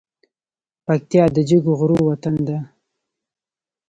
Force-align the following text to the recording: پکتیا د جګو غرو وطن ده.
پکتیا 0.85 1.23
د 1.35 1.37
جګو 1.49 1.73
غرو 1.79 1.97
وطن 2.09 2.35
ده. 2.47 2.57